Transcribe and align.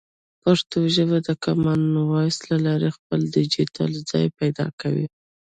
پښتو 0.43 0.79
ژبه 0.95 1.17
د 1.27 1.29
کامن 1.43 1.81
وایس 2.11 2.37
له 2.49 2.57
لارې 2.65 2.89
خپل 2.97 3.19
ډیجیټل 3.35 3.91
ځای 4.09 4.25
پیدا 4.39 4.67
کوي. 4.81 5.05